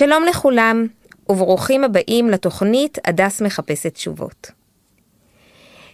[0.00, 0.86] שלום לכולם,
[1.28, 4.50] וברוכים הבאים לתוכנית הדס מחפשת תשובות.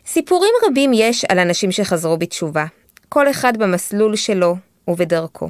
[0.07, 2.65] סיפורים רבים יש על אנשים שחזרו בתשובה,
[3.09, 4.57] כל אחד במסלול שלו
[4.89, 5.49] ובדרכו.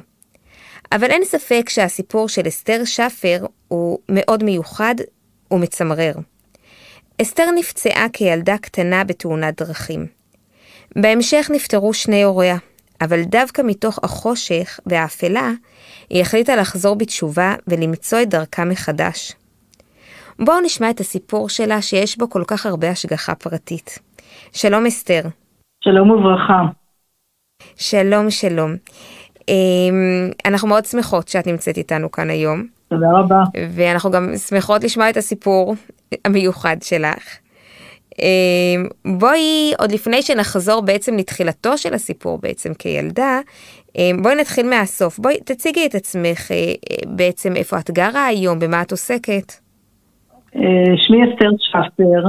[0.91, 4.95] אבל אין ספק שהסיפור של אסתר שפר הוא מאוד מיוחד
[5.51, 6.13] ומצמרר.
[7.21, 10.07] אסתר נפצעה כילדה קטנה בתאונת דרכים.
[10.95, 12.57] בהמשך נפטרו שני הוריה,
[13.01, 15.51] אבל דווקא מתוך החושך והאפלה,
[16.09, 19.33] היא החליטה לחזור בתשובה ולמצוא את דרכה מחדש.
[20.39, 23.99] בואו נשמע את הסיפור שלה שיש בו כל כך הרבה השגחה פרטית.
[24.53, 25.21] שלום אסתר.
[25.83, 26.61] שלום וברכה.
[27.75, 28.71] שלום, שלום.
[29.49, 32.63] אמ, אנחנו מאוד שמחות שאת נמצאת איתנו כאן היום.
[32.87, 33.43] תודה רבה.
[33.73, 35.75] ואנחנו גם שמחות לשמוע את הסיפור
[36.25, 37.37] המיוחד שלך.
[38.21, 43.39] אמ, בואי, עוד לפני שנחזור בעצם לתחילתו של הסיפור בעצם כילדה,
[44.23, 45.19] בואי נתחיל מהסוף.
[45.19, 49.53] בואי תציגי את עצמך אה, בעצם איפה את גרה היום, במה את עוסקת.
[50.55, 52.23] אה, שמי אסתר שפטר,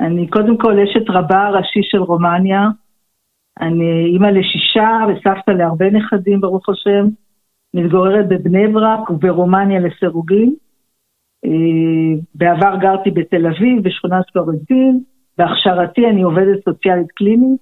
[0.00, 2.68] אני קודם כל אשת רבה הראשי של רומניה.
[3.60, 7.08] אני אימא לשישה וסבתא להרבה נכדים, ברוך השם.
[7.74, 10.54] מתגוררת בבני ברק וברומניה לסירוגין.
[11.44, 15.00] אה, בעבר גרתי בתל אביב, בשכונת פלורנטין.
[15.38, 17.60] בהכשרתי אני עובדת סוציאלית קלינית,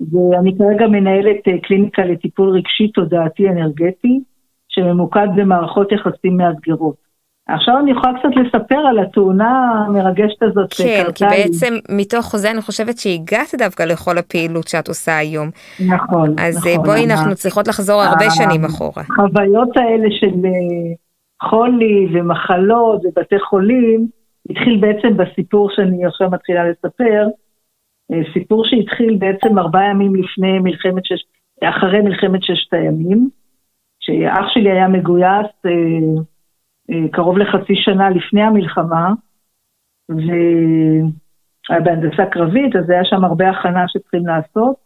[0.00, 4.20] ואני כרגע מנהלת אה, קליניקה לטיפול רגשי תודעתי אנרגטי,
[4.68, 7.10] שממוקד במערכות יחסים מאתגרות.
[7.48, 11.96] עכשיו אני יכולה קצת לספר על התאונה המרגשת הזאת כן, כי בעצם לי.
[11.96, 15.50] מתוך זה אני חושבת שהגעת דווקא לכל הפעילות שאת עושה היום.
[15.88, 16.84] נכון, אז נכון.
[16.84, 19.02] בואי אנחנו צריכות לחזור הרבה שנים אחורה.
[19.02, 20.94] החוויות האלה של אה,
[21.48, 24.06] חולי ומחלות ובתי חולים,
[24.50, 27.30] התחיל בעצם בסיפור שאני עכשיו מתחילה לספר, אה,
[28.32, 31.22] סיפור שהתחיל בעצם ארבעה ימים לפני מלחמת שש,
[31.64, 33.28] אחרי מלחמת ששת הימים,
[34.00, 39.12] שאח שלי היה מגויס, אה, קרוב לחצי שנה לפני המלחמה,
[40.08, 44.76] והיה בהנדסה קרבית, אז היה שם הרבה הכנה שצריכים לעשות,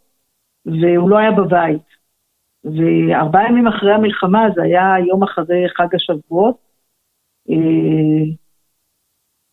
[0.65, 1.95] והוא לא היה בבית.
[2.63, 6.57] וארבעה ימים אחרי המלחמה, זה היה יום אחרי חג השבועות,
[7.49, 8.35] אה,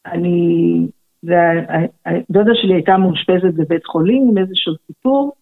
[0.07, 0.89] אני,
[1.23, 5.33] והדודה שלי הייתה מאושפזת בבית חולים עם איזשהו סיפור,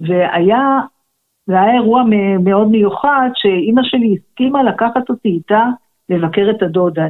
[0.00, 0.80] והיה,
[1.46, 2.02] זה היה אירוע
[2.40, 5.64] מאוד מיוחד, שאימא שלי הסכימה לקחת אותי איתה
[6.08, 7.06] לבקר את הדודה.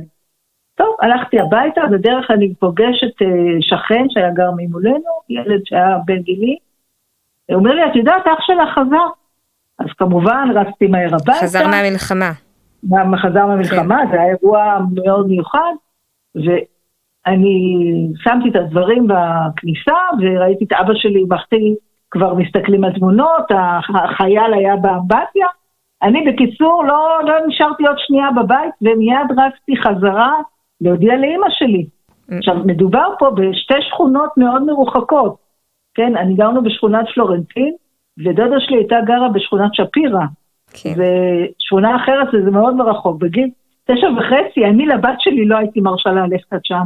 [0.75, 3.27] טוב, הלכתי הביתה, בדרך אני פוגשת אה,
[3.61, 6.56] שכן שהיה גר ממולנו, ילד שהיה בן גילי.
[7.49, 9.06] הוא אומר לי, את יודעת, אח שלך חזר.
[9.79, 11.41] אז כמובן רצתי מהר הביתה.
[11.43, 12.33] חזר מהמלחמה.
[13.17, 14.11] חזר מהמלחמה, כן.
[14.11, 15.73] זה היה אירוע מאוד מיוחד,
[17.27, 21.75] ואני שמתי את הדברים בכניסה, וראיתי את אבא שלי עם אחי
[22.10, 23.50] כבר מסתכלים על תמונות,
[23.94, 25.47] החייל היה באמבטיה,
[26.03, 30.32] אני בקיצור לא, לא נשארתי עוד שנייה בבית ומיד רצתי חזרה
[30.81, 31.87] להודיע לאימא שלי.
[31.87, 32.34] Mm.
[32.37, 35.37] עכשיו, מדובר פה בשתי שכונות מאוד מרוחקות.
[35.94, 37.75] כן, אני גרנו בשכונת פלורנטין,
[38.19, 40.25] ודודה שלי הייתה גרה בשכונת שפירא.
[40.72, 40.91] כן.
[40.91, 43.21] ושכונה אחרת זה מאוד מרחוק.
[43.21, 43.49] בגיל
[43.84, 46.82] תשע וחצי, אני לבת שלי לא הייתי מרשה ללכת עד שם.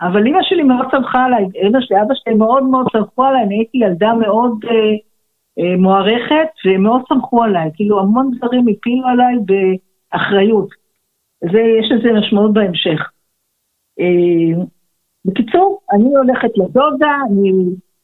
[0.00, 3.54] אבל אימא שלי מאוד שמחה עליי, אימא שלי, אבא שלי מאוד מאוד שמחו עליי, אני
[3.54, 4.64] הייתי ילדה מאוד...
[4.64, 4.96] אה,
[5.58, 10.68] אה, מוערכת, והם מאוד סמכו עליי, כאילו המון דברים הפילו עליי באחריות.
[11.52, 13.10] זה, יש לזה משמעות בהמשך.
[14.00, 14.64] אה,
[15.24, 17.52] בקיצור, אני הולכת לדודה, אני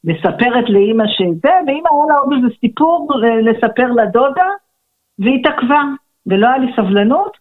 [0.03, 3.09] מספרת לאימא שזה, ואימא היה לה עוד איזה סיפור
[3.43, 4.47] לספר לדודה,
[5.19, 5.81] והיא התעכבה,
[6.25, 7.37] ולא היה לי סבלנות.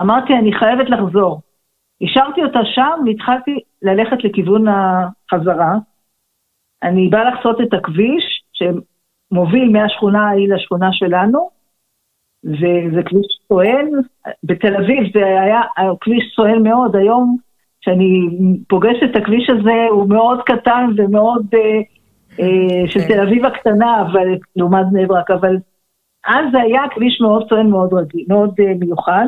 [0.00, 1.40] אמרתי, אני חייבת לחזור.
[2.02, 5.74] השארתי אותה שם והתחלתי ללכת לכיוון החזרה.
[6.82, 8.42] אני באה לחצות את הכביש,
[9.30, 11.50] מוביל מהשכונה ההיא לשכונה שלנו,
[12.44, 13.86] וזה כביש סואן,
[14.44, 15.60] בתל אביב זה היה
[16.00, 17.36] כביש סואן מאוד, היום
[17.80, 18.28] כשאני
[18.68, 21.80] פוגשת את הכביש הזה הוא מאוד קטן ומאוד אה,
[22.40, 23.08] אה, של כן.
[23.08, 25.56] תל אביב הקטנה, אבל לעומת בני ברק, אבל
[26.26, 29.26] אז זה היה כביש מאוד סואן, מאוד רגיל, מאוד אה, מיוחד,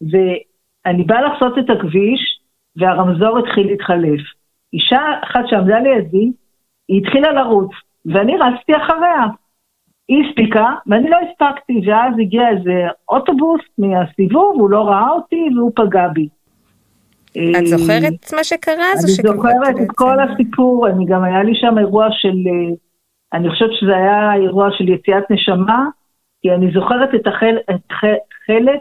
[0.00, 2.33] ואני באה לחצות את הכביש
[2.76, 4.20] והרמזור התחיל להתחלף.
[4.72, 6.32] אישה אחת שעמדה לידי,
[6.88, 7.70] היא התחילה לרוץ.
[8.06, 9.26] ואני רצתי אחריה.
[10.08, 15.72] היא הספיקה, ואני לא הספקתי, ואז הגיע איזה אוטובוס מהסיבוב, הוא לא ראה אותי והוא
[15.74, 16.28] פגע בי.
[17.58, 18.92] את זוכרת מה שקרה?
[18.92, 22.74] אני זוכרת את כל הסיפור, אני גם היה לי שם אירוע של, אה,
[23.32, 25.86] אני חושבת שזה היה אירוע של יציאת נשמה,
[26.42, 27.92] כי אני זוכרת את החלק, את
[28.46, 28.80] חלק,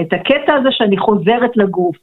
[0.00, 1.96] את הקטע הזה שאני חוזרת לגוף.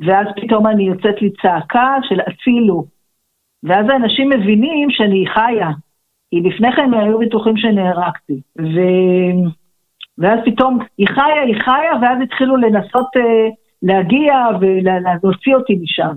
[0.00, 2.84] ואז פתאום אני יוצאת לי צעקה של הצילו.
[3.62, 5.70] ואז האנשים מבינים שאני חיה,
[6.30, 8.40] כי לפני כן הם היו בטוחים שנהרגתי.
[8.58, 8.80] ו...
[10.18, 16.16] ואז פתאום היא חיה, היא חיה, ואז התחילו לנסות uh, להגיע ולהוציא אותי משם.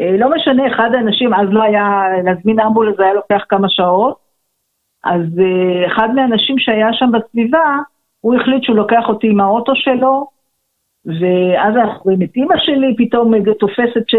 [0.00, 4.18] אה, לא משנה, אחד האנשים, אז לא היה, להזמין אמבולנס זה היה לוקח כמה שעות,
[5.04, 7.76] אז אה, אחד מהאנשים שהיה שם בסביבה,
[8.20, 10.26] הוא החליט שהוא לוקח אותי עם האוטו שלו,
[11.08, 14.14] ואז אנחנו רואים את אימא שלי, פתאום תופסת ש,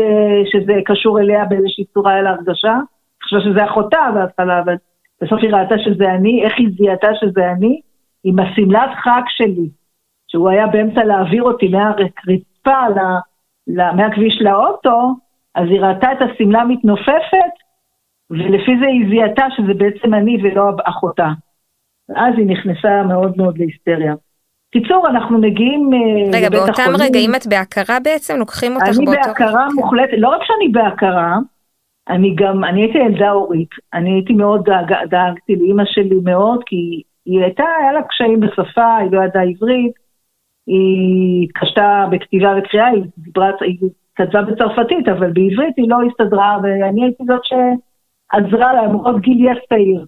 [0.52, 2.78] שזה קשור אליה באיזושהי צורה אל ההרגשה.
[3.24, 4.76] חשבה שזה אחותה בהתחלה, אבל
[5.22, 7.82] בסוף היא ראתה שזה אני, איך היא זיהתה שזה אני?
[8.24, 9.70] עם השמלת חג שלי,
[10.28, 12.86] שהוא היה באמצע להעביר אותי מהרצפה,
[13.68, 15.14] מהכביש לאוטו,
[15.56, 17.54] אז היא ראתה את השמלה מתנופפת,
[18.30, 21.28] ולפי זה היא זיהתה שזה בעצם אני ולא אחותה.
[22.16, 24.14] אז היא נכנסה מאוד מאוד להיסטריה.
[24.72, 26.90] קיצור, אנחנו מגיעים אה, רגע, לבית החולים.
[26.90, 28.38] רגע, באותם רגעים את בהכרה בעצם?
[28.38, 29.12] לוקחים אותך באותו...
[29.12, 31.38] אני בהכרה מוחלטת, לא רק שאני בהכרה,
[32.10, 33.70] אני גם, אני הייתי ילדה הורית.
[33.94, 38.98] אני הייתי מאוד, דאג, דאגתי לאימא שלי מאוד, כי היא הייתה, היה לה קשיים בשפה,
[38.98, 39.94] היא לא ידעה עברית,
[40.68, 43.78] היא התקשתה בכתיבה וקריאה, היא דיברה, היא
[44.16, 50.06] כתבה בצרפתית, אבל בעברית היא לא הסתדרה, ואני הייתי זאת שעזרה לה, מאוד גילי הצעיר.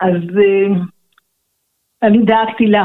[0.00, 0.78] אז uh,
[2.02, 2.84] אני דאגתי לה.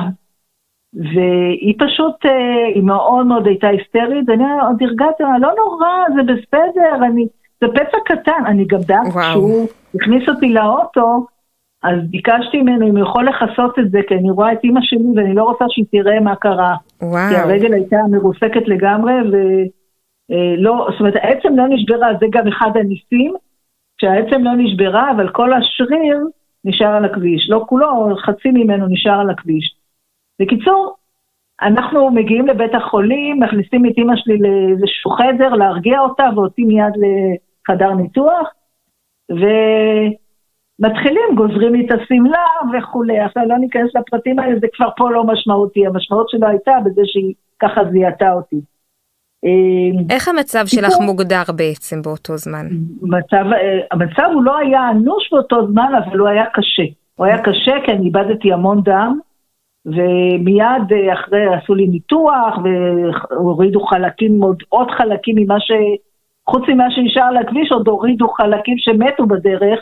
[0.95, 2.29] והיא פשוט, uh,
[2.75, 7.25] היא מאוד מאוד הייתה היסטרית, ואני עוד הרגעתי, לא נורא, זה בסדר, אני,
[7.61, 11.25] זה פצע קטן, אני גם דאגתי שהוא הכניס אותי לאוטו,
[11.83, 15.07] אז ביקשתי ממנו אם הוא יכול לכסות את זה, כי אני רואה את אימא שלי
[15.15, 16.75] ואני לא רוצה שהיא תראה מה קרה.
[17.01, 17.29] וואו.
[17.29, 23.33] כי הרגל הייתה מרוסקת לגמרי, ולא, זאת אומרת, העצם לא נשברה, זה גם אחד הניסים,
[24.01, 26.19] שהעצם לא נשברה, אבל כל השריר
[26.65, 27.49] נשאר על הכביש.
[27.49, 29.74] לא כולו, חצי ממנו נשאר על הכביש.
[30.41, 30.95] בקיצור,
[31.61, 37.93] אנחנו מגיעים לבית החולים, מכניסים את אימא שלי לאיזשהו חדר, להרגיע אותה, ואותי מיד לחדר
[37.93, 38.49] ניתוח,
[39.29, 42.45] ומתחילים, גוזרים לי את השמלה
[42.77, 43.19] וכולי.
[43.19, 47.33] עכשיו לא ניכנס לפרטים האלה, זה כבר פה לא משמעותי, המשמעות שלו הייתה בזה שהיא
[47.59, 48.59] ככה זיהתה אותי.
[50.09, 52.65] איך המצב שלך מוגדר בעצם באותו זמן?
[53.01, 53.45] מצב,
[53.91, 56.83] המצב הוא לא היה אנוש באותו זמן, אבל הוא היה קשה.
[57.15, 59.19] הוא היה קשה כי אני איבדתי המון דם,
[59.85, 65.71] ומיד אחרי עשו לי ניתוח והורידו חלקים, עוד, עוד חלקים ממה ש...
[66.49, 69.79] חוץ ממה שנשאר על הכביש, עוד הורידו חלקים שמתו בדרך,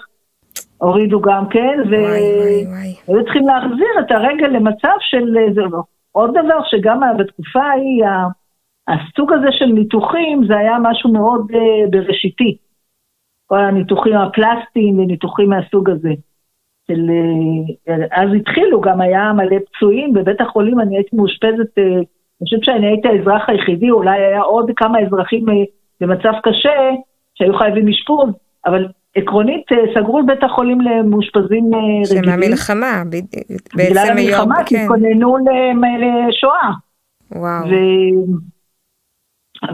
[0.77, 5.37] הורידו גם כן, והיו צריכים להחזיר את הרגל למצב של...
[6.11, 8.03] עוד דבר שגם בתקופה ההיא,
[8.87, 12.57] הסוג הזה של ניתוחים זה היה משהו מאוד uh, בראשיתי.
[13.47, 16.13] כל הניתוחים הפלסטיים וניתוחים מהסוג הזה.
[16.87, 17.09] של,
[17.89, 22.63] uh, אז התחילו, גם היה מלא פצועים, בבית החולים אני הייתי מאושפזת, uh, אני חושבת
[22.63, 25.51] שאני הייתי האזרח היחידי, אולי היה עוד כמה אזרחים uh,
[26.01, 26.89] במצב קשה
[27.35, 28.29] שהיו חייבים אשפוז,
[28.65, 32.23] אבל עקרונית סגרו את בית החולים למאושפזים רגילים.
[32.23, 34.81] שמהמלחמה, בעצם היום, בגלל המלחמה, כי כן.
[34.81, 36.71] התכוננו לשואה.
[37.31, 37.69] וואו.
[37.69, 37.73] ו...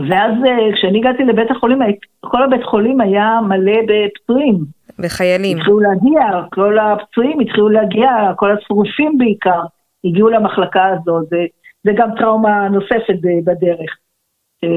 [0.09, 1.79] ואז אה, כשאני הגעתי לבית החולים,
[2.19, 4.78] כל הבית חולים היה מלא בפצועים.
[4.99, 5.57] בחיילים.
[5.57, 9.61] התחילו להגיע, כל הפצועים התחילו להגיע, כל השרופים בעיקר,
[10.05, 11.29] הגיעו למחלקה הזאת.
[11.29, 11.45] זה,
[11.83, 13.97] זה גם טראומה נוספת בדרך.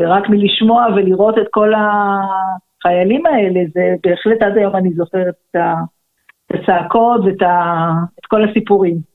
[0.09, 5.61] רק מלשמוע ולראות את כל החיילים האלה, זה בהחלט עד היום אני זוכרת את
[6.51, 9.13] הצעקות ואת כל הסיפורים.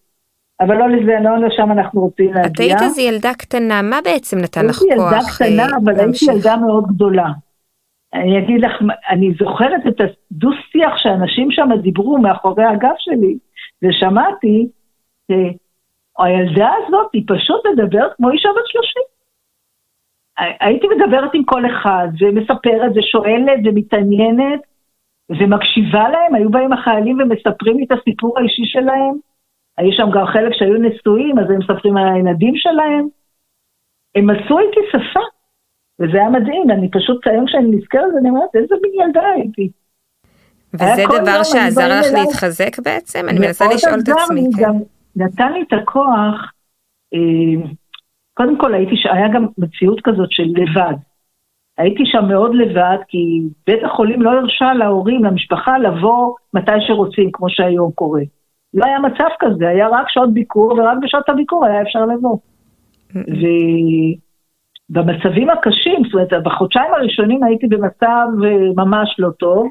[0.62, 2.52] אבל לא לזה, לא לשם אנחנו רוצים להגיע.
[2.52, 4.88] את היית איזו ילדה קטנה, מה בעצם נתן לך כוח?
[4.90, 7.28] הייתי ילדה קטנה, אה, אבל הייתי ילדה מאוד גדולה.
[8.22, 8.72] אני אגיד לך,
[9.10, 13.38] אני זוכרת את הדו-שיח שאנשים שם דיברו מאחורי הגב שלי,
[13.84, 14.68] ושמעתי
[15.28, 19.04] שהילדה הזאת היא פשוט מדברת כמו אישה בת שלושים.
[20.60, 24.60] הייתי מדברת עם כל אחד, ומספרת, ושואלת, ומתעניינת,
[25.30, 29.14] ומקשיבה להם, היו באים החיילים ומספרים לי את הסיפור האישי שלהם.
[29.78, 33.08] היו שם גם חלק שהיו נשואים, אז הם מספרים על הילדים שלהם.
[34.16, 35.20] הם עשו איתי שפה,
[36.00, 39.70] וזה היה מדהים, אני פשוט, היום כשאני נזכרת, אני אומרת, איזה מין ילדה הייתי.
[40.74, 43.26] וזה דבר שעזר לך להתחזק בעצם?
[43.30, 44.44] אני מנסה לשאול את עצמי.
[44.58, 44.64] כן.
[44.64, 44.76] גם
[45.16, 46.52] נתן לי את הכוח,
[47.14, 47.70] אה,
[48.34, 50.94] קודם כל הייתי, היה גם מציאות כזאת של לבד.
[51.78, 57.50] הייתי שם מאוד לבד, כי בית החולים לא הרשה להורים, למשפחה, לבוא מתי שרוצים, כמו
[57.50, 58.22] שהיום קורה.
[58.74, 62.38] לא היה מצב כזה, היה רק שעות ביקור, ורק בשעות הביקור היה אפשר לבוא.
[64.90, 69.68] ובמצבים הקשים, זאת אומרת, בחודשיים הראשונים הייתי במצב אה, ממש לא טוב,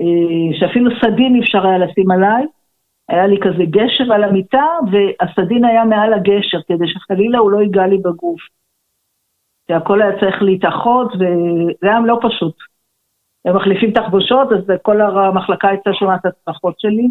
[0.00, 2.46] אה, שאפילו סדין אי אפשר היה לשים עליי,
[3.08, 7.86] היה לי כזה גשר על המיטה, והסדין היה מעל הגשר, כדי שחלילה הוא לא ייגע
[7.86, 8.40] לי בגוף.
[9.68, 12.54] שהכל היה צריך להתאחות, וזה היה לא פשוט.
[13.44, 17.08] הם מחליפים תחבושות, אז כל המחלקה הייתה שומעת את הצרחות שלי.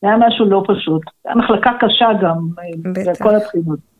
[0.00, 1.02] זה היה משהו לא פשוט.
[1.04, 2.38] זו הייתה מחלקה קשה גם,
[2.92, 3.97] בכל הבחינות.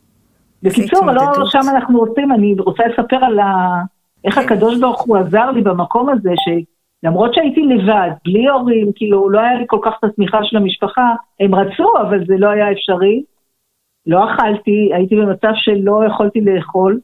[0.62, 3.82] בקיצור, לא שם אנחנו רוצים, אני רוצה לספר על ה...
[4.24, 4.40] איך כן.
[4.40, 9.54] הקדוש ברוך הוא עזר לי במקום הזה, שלמרות שהייתי לבד, בלי הורים, כאילו לא היה
[9.54, 13.22] לי כל כך את התמיכה של המשפחה, הם רצו, אבל זה לא היה אפשרי.
[14.06, 17.00] לא אכלתי, הייתי במצב שלא יכולתי לאכול.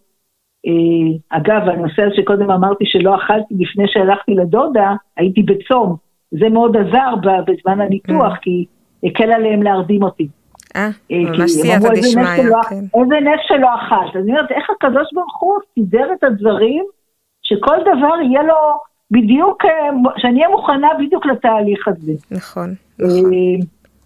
[0.66, 5.96] אה, אגב, הנושא הזה שקודם אמרתי שלא אכלתי לפני שהלכתי לדודה, הייתי בצום.
[6.30, 7.14] זה מאוד עזר
[7.46, 8.40] בזמן הניתוח, mm.
[8.42, 8.64] כי
[9.04, 10.28] הקל עליהם להרדים אותי.
[10.76, 12.24] אה, אה ממש סייעתא דשמיא,
[12.70, 13.00] כן.
[13.00, 14.16] איזה נס שלא אכלת.
[14.16, 16.84] אני אומרת, איך הקדוש ברוך הוא סידר את הדברים,
[17.42, 18.54] שכל דבר יהיה לו
[19.10, 22.12] בדיוק, אה, שאני אהיה מוכנה בדיוק לתהליך הזה.
[22.30, 23.30] נכון, נכון.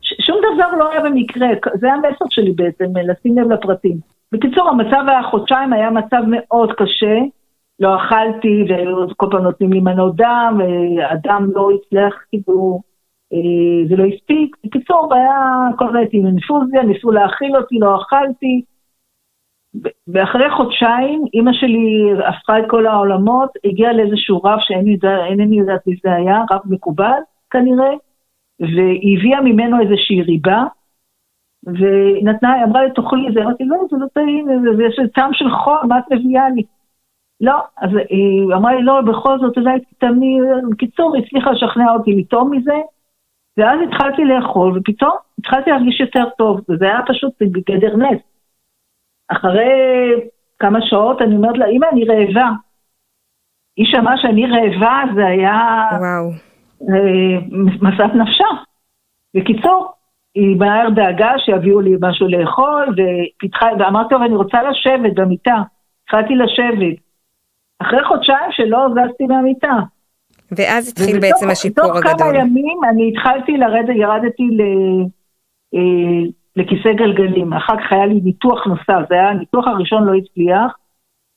[0.03, 1.47] שום דבר לא היה במקרה,
[1.81, 3.97] זה המסר שלי בעצם, לשים לב לפרטים.
[4.33, 7.17] בקיצור, המצב החודשיים היה מצב מאוד קשה,
[7.81, 8.65] לא אכלתי,
[9.11, 10.61] וכל פעם נותנים לי מנות דם,
[11.11, 12.81] הדם לא הצליח, כאילו, אה,
[13.88, 14.56] זה לא הספיק.
[14.64, 18.62] בקיצור, היה כל הייתי עם אינפוזיה, ניסו להאכיל אותי, לא אכלתי.
[20.08, 26.12] ואחרי חודשיים, אימא שלי הפכה את כל העולמות, הגיעה לאיזשהו רב שאינני יודעת מי זה
[26.12, 27.20] היה, רב מקובל
[27.50, 27.92] כנראה,
[28.61, 30.64] והיא הביאה ממנו איזושהי ריבה,
[31.64, 34.47] והיא נתנה, היא אמרה לי, תאכלי את זה, אמרתי, לא, זה לא טעים,
[34.97, 36.62] זה טעם של חול, מה את מביאה לי?
[37.40, 40.38] לא, אז היא אמרה לי, לא, בכל זאת, אולי תטעמי,
[40.70, 42.76] בקיצור, היא הצליחה לשכנע אותי לטעום מזה,
[43.59, 48.21] ואז התחלתי לאכול, ופתאום התחלתי להרגיש יותר טוב, וזה היה פשוט בגדר נס.
[49.29, 49.71] אחרי
[50.59, 52.50] כמה שעות אני אומרת לה, אמא, אני רעבה.
[53.77, 55.88] היא שמעה שאני רעבה, זה היה...
[56.00, 56.31] וואו.
[56.88, 57.38] אה,
[57.83, 58.45] מסת נפשה.
[59.35, 59.93] בקיצור,
[60.35, 65.62] היא מהר דאגה שיביאו לי משהו לאכול, ופיתחה, ואמרתי, טוב, אני רוצה לשבת במיטה.
[66.05, 66.97] התחלתי לשבת.
[67.83, 69.77] אחרי חודשיים שלא זזתי מהמיטה.
[70.52, 72.00] ואז התחיל ובתוך, בעצם השיפור הגדול.
[72.00, 74.62] בתוך כמה ימים אני התחלתי לרדת, ירדתי ל,
[75.75, 77.52] אה, לכיסא גלגלים.
[77.52, 80.76] אחר כך היה לי ניתוח נוסף, זה היה, הניתוח הראשון לא הצליח,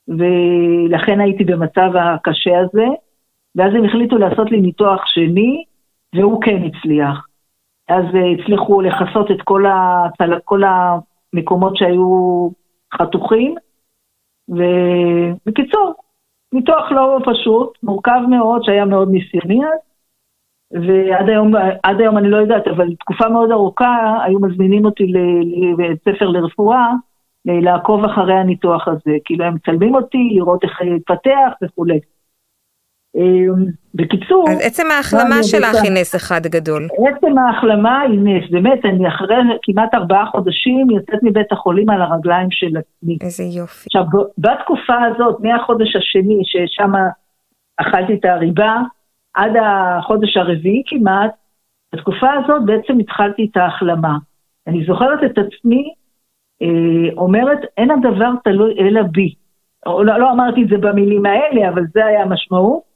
[0.08, 2.86] ולכן הייתי במצב הקשה הזה,
[3.54, 5.64] ואז הם החליטו לעשות לי ניתוח שני,
[6.14, 7.26] והוא כן הצליח.
[7.88, 10.38] אז אה, הצליחו לכסות את כל, הצל...
[10.44, 12.48] כל המקומות שהיו
[12.94, 13.54] חתוכים,
[14.48, 15.94] ובקיצור,
[16.52, 19.80] ניתוח לא פשוט, מורכב מאוד, שהיה מאוד ניסיוני אז,
[20.72, 21.52] ועד היום,
[21.98, 26.92] היום אני לא יודעת, אבל תקופה מאוד ארוכה היו מזמינים אותי לבית ספר לרפואה,
[27.44, 29.16] לעקוב אחרי הניתוח הזה.
[29.24, 32.00] כאילו הם מצלמים אותי, לראות איך להתפתח וכולי.
[33.16, 33.64] אמ,
[33.94, 34.44] בקיצור...
[34.50, 36.88] אז עצם ההחלמה שלך היא נס אחד גדול.
[37.08, 42.48] עצם ההחלמה היא נס, באמת, אני אחרי כמעט ארבעה חודשים יוצאת מבית החולים על הרגליים
[42.50, 43.18] של עצמי.
[43.20, 43.86] איזה יופי.
[43.86, 44.04] עכשיו,
[44.38, 46.92] בתקופה הזאת, מהחודש השני, ששם
[47.76, 48.76] אכלתי את הריבה,
[49.34, 51.30] עד החודש הרביעי כמעט,
[51.94, 54.16] בתקופה הזאת בעצם התחלתי את ההחלמה.
[54.66, 55.94] אני זוכרת את עצמי
[56.62, 59.34] אה, אומרת, אין הדבר תלוי אלא בי.
[59.86, 62.91] לא, לא אמרתי את זה במילים האלה, אבל זה היה המשמעות.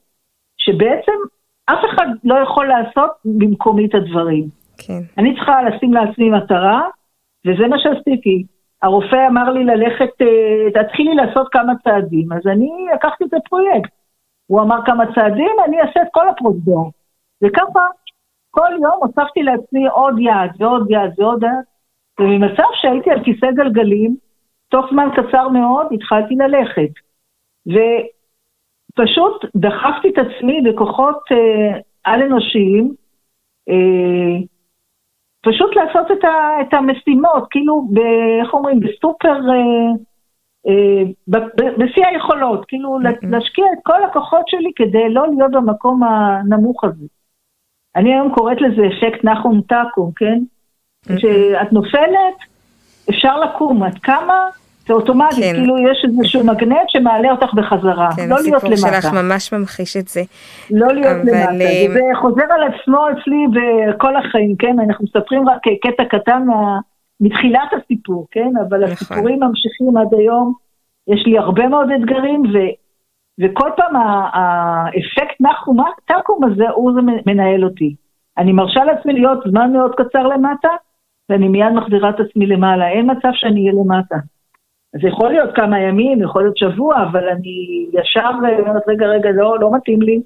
[0.67, 1.17] שבעצם
[1.65, 4.47] אף אחד לא יכול לעשות במקומי את הדברים.
[4.77, 5.01] כן.
[5.17, 6.81] אני צריכה לשים לעצמי מטרה,
[7.45, 8.43] וזה מה שעשיתי.
[8.81, 13.91] הרופא אמר לי ללכת, אה, תתחילי לעשות כמה צעדים, אז אני לקחתי את הפרויקט.
[14.47, 16.91] הוא אמר כמה צעדים, אני אעשה את כל הפרוזדור.
[17.43, 17.85] וככה,
[18.51, 21.63] כל יום הוספתי לעצמי עוד יעד ועוד יעד ועוד יעד,
[22.19, 24.15] ובמצב שהייתי על כיסא גלגלים,
[24.69, 26.93] תוך זמן קצר מאוד התחלתי ללכת.
[28.97, 32.93] פשוט דחפתי את עצמי בכוחות אה, על-אנושיים,
[33.69, 34.37] אה,
[35.41, 37.99] פשוט לעשות את, ה, את המשימות, כאילו, ב,
[38.41, 39.91] איך אומרים, בסופר, אה,
[40.67, 41.03] אה,
[41.77, 43.27] בשיא היכולות, כאילו mm-hmm.
[43.31, 47.05] להשקיע את כל הכוחות שלי כדי לא להיות במקום הנמוך הזה.
[47.95, 50.39] אני היום קוראת לזה אפקט נחום טקו, כן?
[51.05, 52.37] כשאת נופלת,
[53.09, 54.49] אפשר לקום, עד כמה
[54.87, 55.53] זה אוטומטי, כן.
[55.55, 58.73] כאילו יש איזשהו מגנט שמעלה אותך בחזרה, כן, לא להיות למטה.
[58.73, 60.21] הסיפור שלך ממש ממחיש את זה.
[60.71, 61.19] לא להיות אבל...
[61.21, 64.75] למטה, אה, וזה חוזר על עצמו אצלי בכל החיים, כן?
[64.79, 66.79] אנחנו מספרים רק קטע קטן מה...
[67.19, 68.51] מתחילת הסיפור, כן?
[68.69, 68.91] אבל נכון.
[68.91, 70.53] הסיפורים ממשיכים עד היום,
[71.07, 72.57] יש לי הרבה מאוד אתגרים, ו...
[73.41, 73.95] וכל פעם
[74.33, 77.95] האפקט נחום טקום הזה, הוא זה מנהל אותי.
[78.37, 80.69] אני מרשה לעצמי להיות זמן מאוד קצר למטה,
[81.29, 84.15] ואני מיד מחזירה את עצמי למעלה, אין מצב שאני אהיה למטה.
[84.93, 88.29] זה יכול להיות כמה ימים, יכול להיות שבוע, אבל אני ישר
[88.59, 90.21] אומרת, רגע, רגע, לא, לא מתאים לי.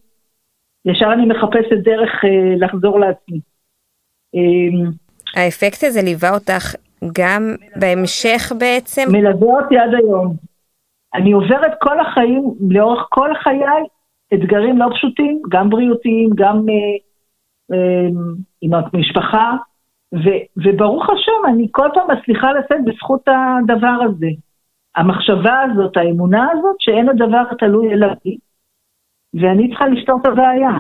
[0.86, 3.40] ישר אני מחפשת דרך אה, לחזור לעצמי.
[4.36, 4.90] אה,
[5.36, 6.76] האפקט הזה ליווה אותך
[7.18, 9.02] גם בהמשך בעצם?
[9.12, 10.36] מלווה אותי עד היום.
[11.14, 13.84] אני עוברת כל החיים, לאורך כל חיי,
[14.34, 16.74] אתגרים לא פשוטים, גם בריאותיים, גם אה,
[17.76, 18.08] אה,
[18.62, 19.56] עם המשפחה,
[20.14, 20.28] ו,
[20.58, 24.28] וברוך השם, אני כל פעם מצליחה לשאת בזכות הדבר הזה.
[24.96, 28.38] המחשבה הזאת, האמונה הזאת, שאין הדבר תלוי אלא בי,
[29.34, 30.72] ואני צריכה לפתור את הבעיה.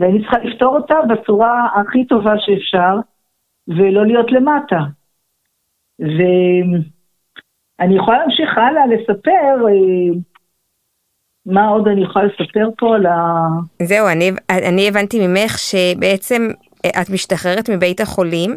[0.00, 2.94] ואני צריכה לפתור אותה בצורה הכי טובה שאפשר,
[3.68, 4.80] ולא להיות למטה.
[5.98, 6.84] ואני
[7.96, 10.18] יכולה להמשיך הלאה לספר, אה,
[11.46, 13.46] מה עוד אני יכולה לספר פה על ה...
[13.82, 16.48] זהו, אני, אני הבנתי ממך שבעצם
[16.84, 18.56] אה, את משתחררת מבית החולים,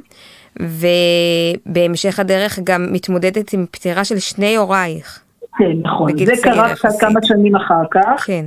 [0.60, 5.24] ובהמשך הדרך גם מתמודדת עם פטירה של שני הורייך.
[5.58, 6.18] כן, נכון.
[6.26, 8.26] זה קרה קצת כמה שנים אחר כך.
[8.26, 8.46] כן.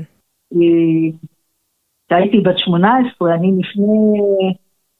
[2.07, 4.21] כשהייתי בת 18, אני לפני,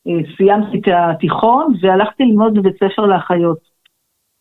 [0.07, 3.59] אה, סיימתי את התיכון והלכתי ללמוד בבית ספר לאחיות.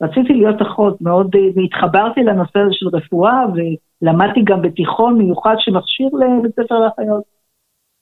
[0.02, 6.08] רציתי להיות אחות, מאוד אה, התחברתי לנושא הזה של רפואה ולמדתי גם בתיכון מיוחד שמכשיר
[6.08, 7.24] לבית ספר לאחיות.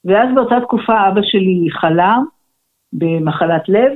[0.05, 2.25] ואז באותה תקופה אבא שלי חלם
[2.93, 3.91] במחלת לב,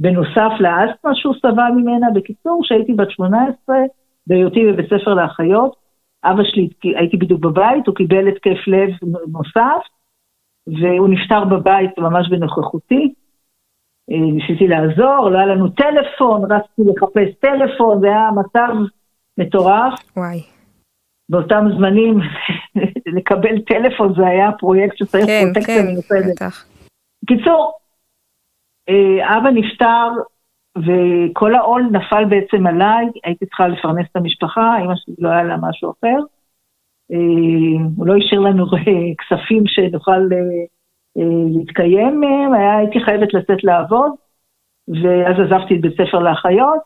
[0.00, 2.06] בנוסף לאסטמה שהוא סבל ממנה.
[2.14, 3.76] בקיצור, כשהייתי בת 18,
[4.26, 5.76] בהיותי בבית ספר לאחיות,
[6.24, 8.90] אבא שלי, הייתי בדיוק בבית, הוא קיבל התקף לב
[9.32, 9.82] נוסף,
[10.66, 13.14] והוא נפטר בבית ממש בנוכחותי.
[14.10, 18.74] אה, ניסיתי לעזור, לא היה לנו טלפון, רצתי לחפש טלפון, זה היה מצב
[19.38, 19.94] מטורף.
[20.16, 20.42] וואי.
[21.28, 22.18] באותם זמנים
[23.16, 26.36] לקבל טלפון זה היה פרויקט שצריך כן, פרוטקציה כן, מיוחדת.
[26.36, 26.64] בטח.
[27.22, 27.72] בקיצור,
[29.22, 30.08] אבא נפטר
[30.78, 35.56] וכל העול נפל בעצם עליי, הייתי צריכה לפרנס את המשפחה, אמא שלי לא היה לה
[35.60, 36.18] משהו אחר.
[37.12, 40.20] אה, הוא לא השאיר לנו אה, כספים שנוכל
[41.54, 44.12] להתקיים מהם, הייתי חייבת לצאת לעבוד,
[44.88, 46.80] ואז עזבתי את בית ספר לאחיות,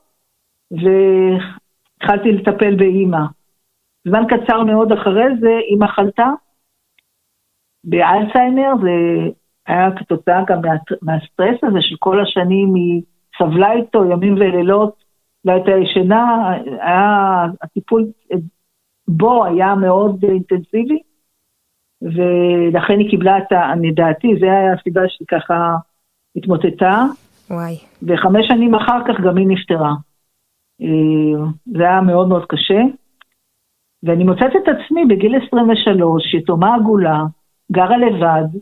[0.70, 3.24] והתחלתי לטפל באימא.
[4.08, 6.28] זמן קצר מאוד אחרי זה, אימא חלתה
[7.84, 8.90] באלצהיימר, זה
[9.66, 13.02] היה כתוצאה גם מה, מהסטרס הזה של כל השנים היא
[13.38, 15.04] סבלה איתו ימים ולילות,
[15.44, 18.06] לא הייתה ישנה, היה, הטיפול
[19.08, 20.98] בו היה מאוד אינטנסיבי,
[22.02, 23.72] ולכן היא קיבלה את ה...
[23.82, 25.76] לדעתי, זה היה הסיבה שהיא ככה
[26.36, 27.04] התמוטטה.
[27.50, 27.76] וואי.
[28.02, 29.92] וחמש שנים אחר כך גם היא נפטרה.
[30.82, 32.80] אה, זה היה מאוד מאוד קשה.
[34.02, 37.24] ואני מוצאת את עצמי בגיל 23, יתומה עגולה,
[37.72, 38.58] גרה לבד,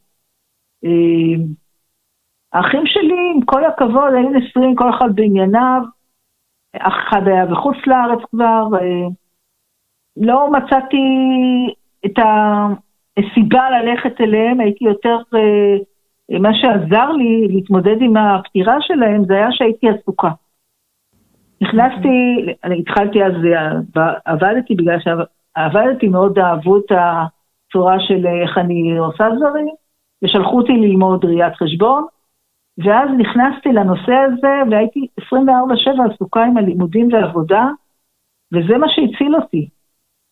[2.53, 5.83] האחים שלי, עם כל הכבוד, היו נשואים כל אחד בענייניו,
[6.77, 9.09] אח אחד היה בחוץ לארץ כבר, אה,
[10.17, 11.07] לא מצאתי
[12.07, 19.35] את הסיבה ללכת אליהם, הייתי יותר, אה, מה שעזר לי להתמודד עם הפטירה שלהם זה
[19.35, 20.31] היה שהייתי עסוקה.
[21.61, 23.33] נכנסתי, אני התחלתי אז,
[24.25, 29.69] עבדתי בגלל שעבדתי מאוד אהבו את הצורה של איך אני עושה דברים,
[30.23, 32.07] ושלחו אותי ללמוד ראיית חשבון,
[32.79, 37.67] ואז נכנסתי לנושא הזה והייתי 24/7 עסוקה עם הלימודים ועבודה,
[38.53, 39.69] וזה מה שהציל אותי.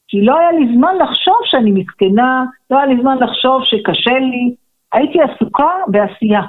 [0.09, 4.55] כי לא היה לי זמן לחשוב שאני מסכנה, לא היה לי זמן לחשוב שקשה לי,
[4.92, 6.42] הייתי עסוקה בעשייה.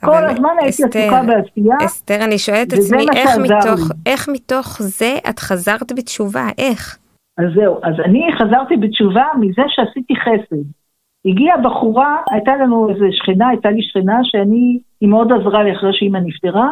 [0.00, 5.18] כל הזמן הייתי עסוקה בעשייה, אסתר, אני שואלת את עצמי, איך מתוך, איך מתוך זה
[5.30, 6.46] את חזרת בתשובה?
[6.58, 6.98] איך?
[7.38, 10.85] אז זהו, אז אני חזרתי בתשובה מזה שעשיתי חסד.
[11.26, 15.90] הגיעה בחורה, הייתה לנו איזה שכנה, הייתה לי שכנה שאני, היא מאוד עזרה לי אחרי
[15.92, 16.70] שאימא נפטרה.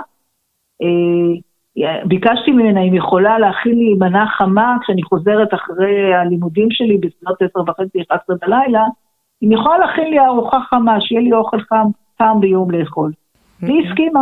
[0.82, 7.42] אה, ביקשתי ממנה אם יכולה להכין לי מנה חמה כשאני חוזרת אחרי הלימודים שלי בסביבות
[7.42, 8.84] עשר וחצי, 11 בלילה,
[9.42, 11.86] אם יכולה להכין לי ארוחה חמה, שיהיה לי אוכל חם
[12.18, 13.12] פעם ביום לאכול.
[13.62, 14.20] והיא הסכימה.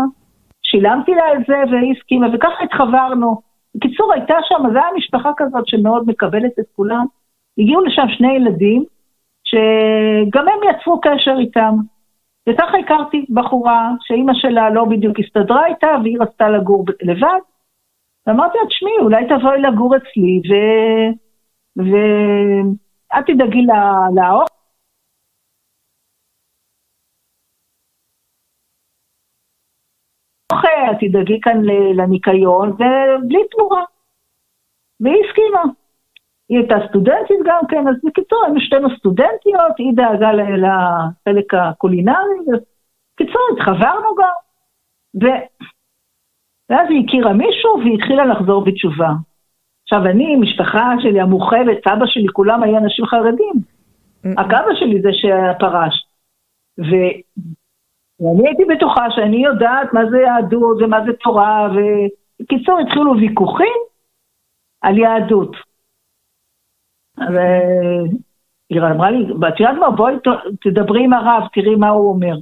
[0.62, 3.40] שילמתי לה את זה והיא הסכימה, וככה התחברנו.
[3.74, 7.04] בקיצור, הייתה שם, זו הייתה משפחה כזאת שמאוד מקבלת את כולם.
[7.58, 8.84] הגיעו לשם שני ילדים,
[9.52, 11.74] שגם הם יצרו קשר איתם.
[12.48, 17.40] וככה הכרתי בחורה שאימא שלה לא בדיוק הסתדרה איתה והיא רצתה לגור לבד.
[18.26, 20.52] ואמרתי לה, תשמעי, אולי תבואי לגור אצלי ו...
[21.76, 23.66] ואת תדאגי
[24.16, 24.52] לאוכל.
[30.90, 31.60] את תדאגי כאן
[31.96, 33.84] לניקיון, ובלי תמורה.
[35.00, 35.81] והיא הסכימה.
[36.52, 42.38] היא הייתה סטודנטית גם כן, אז בקיצור, היינו שתינו סטודנטיות, היא דאגה לחלק הקולינרי,
[43.14, 44.36] בקיצור, התחברנו גם.
[45.22, 45.26] ו...
[46.70, 49.10] ואז היא הכירה מישהו והיא התחילה לחזור בתשובה.
[49.82, 53.54] עכשיו, אני, משפחה שלי המורחבת, סבא שלי, כולם היו אנשים חרדים.
[54.38, 56.06] רק אבא שלי זה שפרש.
[56.78, 56.92] ו...
[58.20, 63.78] ואני הייתי בטוחה שאני יודעת מה זה יהדות ומה זה תורה, ובקיצור, התחילו ויכוחים
[64.82, 65.71] על יהדות.
[67.28, 68.02] אז אה,
[68.70, 70.14] היא אמרה לי, את יודעת מה, בואי
[70.60, 72.34] תדברי עם הרב, תראי מה הוא אומר.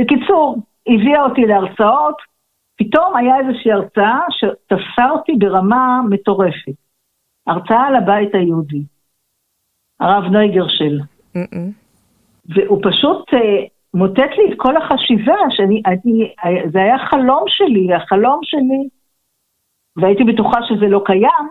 [0.00, 0.56] בקיצור,
[0.86, 2.16] הביאה אותי להרצאות,
[2.76, 6.72] פתאום היה איזושהי הרצאה שתפסה אותי ברמה מטורפת.
[7.46, 8.82] הרצאה על הבית היהודי,
[10.00, 11.00] הרב נויגרשל.
[12.46, 16.34] והוא פשוט אה, מוטט לי את כל החשיבה, שאני, אני,
[16.72, 18.88] זה היה חלום שלי, החלום שלי,
[19.96, 21.48] והייתי בטוחה שזה לא קיים,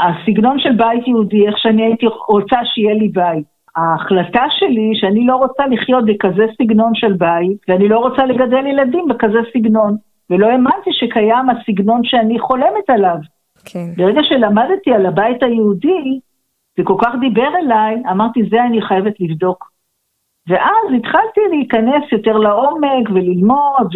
[0.00, 3.44] הסגנון של בית יהודי, איך שאני הייתי רוצה שיהיה לי בית.
[3.76, 9.08] ההחלטה שלי שאני לא רוצה לחיות בכזה סגנון של בית, ואני לא רוצה לגדל ילדים
[9.08, 9.96] בכזה סגנון,
[10.30, 13.16] ולא האמנתי שקיים הסגנון שאני חולמת עליו.
[13.64, 13.86] כן.
[13.96, 16.20] ברגע שלמדתי על הבית היהודי,
[16.78, 19.70] זה כל כך דיבר אליי, אמרתי, זה אני חייבת לבדוק.
[20.48, 23.94] ואז התחלתי להיכנס יותר לעומק וללמוד,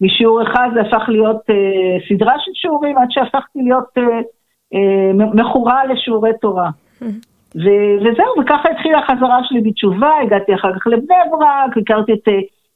[0.00, 4.20] ומשיעור אחד זה הפך להיות אה, סדרה של שיעורים, עד שהפכתי להיות אה, אה,
[5.34, 6.70] מכורה לשיעורי תורה.
[7.54, 12.28] ו- וזהו, וככה התחילה החזרה שלי בתשובה, הגעתי אחר כך לבני ברק, הכרתי את,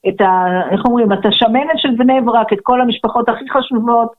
[0.08, 0.46] את ה...
[0.70, 1.12] איך אומרים?
[1.12, 4.12] את השמנת של בני ברק, את כל המשפחות הכי חשובות,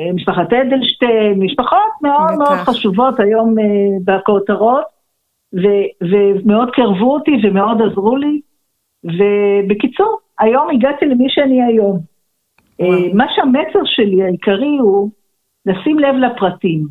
[0.00, 2.38] אה, משפחת אדלשטיין, משפחות מאוד בטח.
[2.38, 3.62] מאוד חשובות היום uh,
[4.04, 4.84] בכותרות,
[5.54, 8.40] ו- ומאוד קרבו אותי ומאוד עזרו לי,
[9.04, 11.98] ובקיצור, היום הגעתי למי שאני היום.
[12.82, 15.10] Uh, מה שהמסר שלי העיקרי הוא
[15.66, 16.86] לשים לב לפרטים.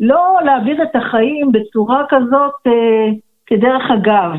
[0.00, 3.08] לא להעביר את החיים בצורה כזאת אה,
[3.46, 4.30] כדרך אגב,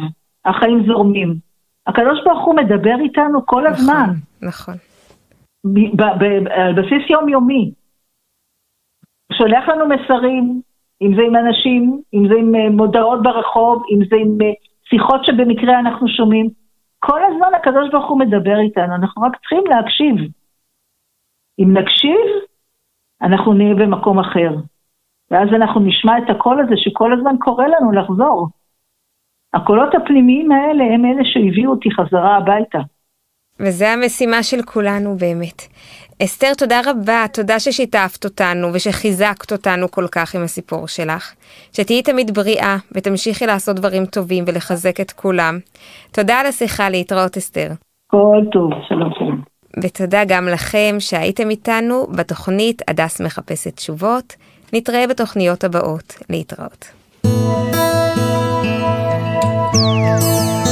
[0.46, 1.36] החיים זורמים.
[1.88, 4.14] הקדוש ברוך הוא מדבר איתנו כל נכון, הזמן.
[4.42, 4.74] נכון.
[6.50, 7.72] על בסיס יומיומי.
[9.34, 10.62] שולח לנו מסרים,
[11.02, 14.52] אם זה עם אנשים, אם זה עם אה, מודעות ברחוב, אם זה עם אה,
[14.90, 16.50] שיחות שבמקרה אנחנו שומעים.
[17.00, 20.16] כל הזמן הקדוש ברוך הוא מדבר איתנו, אנחנו רק צריכים להקשיב.
[21.60, 22.26] אם נקשיב,
[23.24, 24.50] אנחנו נהיה במקום אחר.
[25.32, 28.48] ואז אנחנו נשמע את הקול הזה שכל הזמן קורא לנו לחזור.
[29.54, 32.80] הקולות הפנימיים האלה הם אלה שהביאו אותי חזרה הביתה.
[33.60, 35.62] וזה המשימה של כולנו באמת.
[36.24, 41.34] אסתר, תודה רבה, תודה ששיתפת אותנו ושחיזקת אותנו כל כך עם הסיפור שלך.
[41.72, 45.58] שתהיי תמיד בריאה ותמשיכי לעשות דברים טובים ולחזק את כולם.
[46.12, 47.70] תודה על השיחה, להתראות אסתר.
[48.08, 49.53] כל טוב, שלום שלום.
[49.82, 54.36] ותודה גם לכם שהייתם איתנו בתוכנית הדס מחפשת תשובות.
[54.74, 56.16] נתראה בתוכניות הבאות.
[56.30, 56.86] להתראות.
[59.74, 60.63] thank you